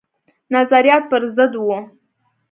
[0.55, 1.79] نظریات پر ضد وه.